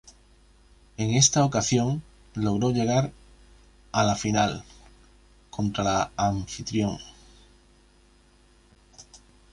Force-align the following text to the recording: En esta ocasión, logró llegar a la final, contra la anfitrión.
En 0.97 1.11
esta 1.11 1.45
ocasión, 1.45 2.01
logró 2.33 2.71
llegar 2.71 3.11
a 3.91 4.03
la 4.03 4.15
final, 4.15 4.63
contra 5.51 5.83
la 5.83 6.11
anfitrión. 6.17 6.97